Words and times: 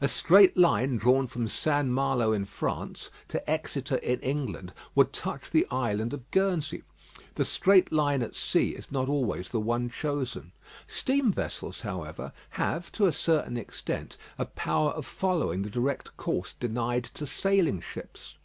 A 0.00 0.08
straight 0.08 0.56
line 0.56 0.96
drawn 0.96 1.26
from 1.26 1.46
St. 1.46 1.86
Malo 1.86 2.32
in 2.32 2.46
France 2.46 3.10
to 3.28 3.50
Exeter 3.50 3.96
in 3.96 4.18
England 4.20 4.72
would 4.94 5.12
touch 5.12 5.50
the 5.50 5.66
island 5.70 6.14
of 6.14 6.30
Guernsey. 6.30 6.84
The 7.34 7.44
straight 7.44 7.92
line 7.92 8.22
at 8.22 8.34
sea 8.34 8.70
is 8.70 8.90
not 8.90 9.10
always 9.10 9.50
the 9.50 9.60
one 9.60 9.90
chosen. 9.90 10.52
Steam 10.86 11.30
vessels, 11.30 11.82
however, 11.82 12.32
have, 12.52 12.90
to 12.92 13.04
a 13.04 13.12
certain 13.12 13.58
extent, 13.58 14.16
a 14.38 14.46
power 14.46 14.92
of 14.92 15.04
following 15.04 15.60
the 15.60 15.68
direct 15.68 16.16
course 16.16 16.54
denied 16.58 17.04
to 17.12 17.26
sailing 17.26 17.82
ships. 17.82 18.38